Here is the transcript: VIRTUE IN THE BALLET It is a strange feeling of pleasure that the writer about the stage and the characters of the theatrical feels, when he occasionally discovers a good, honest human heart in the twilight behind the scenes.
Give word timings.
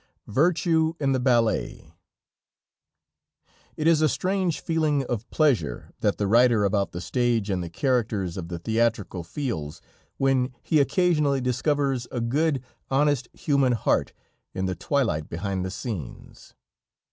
VIRTUE 0.25 0.95
IN 0.99 1.11
THE 1.11 1.19
BALLET 1.19 1.91
It 3.77 3.85
is 3.85 4.01
a 4.01 4.09
strange 4.09 4.59
feeling 4.59 5.03
of 5.03 5.29
pleasure 5.29 5.93
that 5.99 6.17
the 6.17 6.25
writer 6.25 6.63
about 6.65 6.91
the 6.91 6.99
stage 6.99 7.51
and 7.51 7.61
the 7.61 7.69
characters 7.69 8.35
of 8.35 8.47
the 8.47 8.57
theatrical 8.57 9.23
feels, 9.23 9.79
when 10.17 10.55
he 10.63 10.79
occasionally 10.79 11.39
discovers 11.39 12.07
a 12.11 12.19
good, 12.19 12.63
honest 12.89 13.27
human 13.33 13.73
heart 13.73 14.11
in 14.55 14.65
the 14.65 14.73
twilight 14.73 15.29
behind 15.29 15.63
the 15.63 15.69
scenes. 15.69 16.55